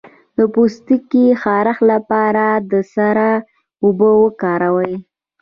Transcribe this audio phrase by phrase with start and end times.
[0.37, 3.17] د پوستکي خارښ لپاره د سدر
[3.83, 4.93] اوبه وکاروئ